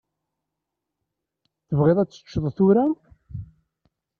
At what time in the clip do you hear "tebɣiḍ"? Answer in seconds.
1.67-1.97